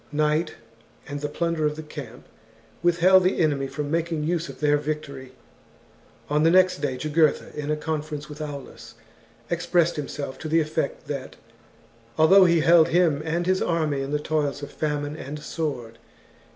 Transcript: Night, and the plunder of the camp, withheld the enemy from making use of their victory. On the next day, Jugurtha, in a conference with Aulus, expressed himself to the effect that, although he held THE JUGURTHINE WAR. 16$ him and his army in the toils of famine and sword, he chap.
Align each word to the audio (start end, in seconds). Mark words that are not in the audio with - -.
Night, 0.11 0.55
and 1.07 1.21
the 1.21 1.29
plunder 1.29 1.67
of 1.67 1.75
the 1.75 1.83
camp, 1.83 2.25
withheld 2.81 3.23
the 3.23 3.37
enemy 3.39 3.67
from 3.67 3.91
making 3.91 4.23
use 4.23 4.49
of 4.49 4.59
their 4.59 4.75
victory. 4.75 5.33
On 6.27 6.41
the 6.41 6.49
next 6.49 6.77
day, 6.79 6.97
Jugurtha, 6.97 7.55
in 7.55 7.69
a 7.69 7.75
conference 7.77 8.27
with 8.27 8.41
Aulus, 8.41 8.95
expressed 9.51 9.97
himself 9.97 10.39
to 10.39 10.49
the 10.49 10.59
effect 10.59 11.05
that, 11.05 11.35
although 12.17 12.45
he 12.45 12.61
held 12.61 12.87
THE 12.87 12.93
JUGURTHINE 12.93 13.13
WAR. 13.13 13.19
16$ 13.19 13.23
him 13.27 13.35
and 13.35 13.45
his 13.45 13.61
army 13.61 14.01
in 14.01 14.09
the 14.09 14.17
toils 14.17 14.63
of 14.63 14.71
famine 14.71 15.15
and 15.15 15.37
sword, 15.37 15.91
he 15.99 15.99
chap. 15.99 16.47